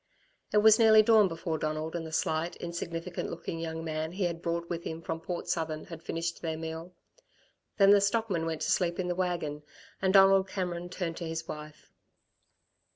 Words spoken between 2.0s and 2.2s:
the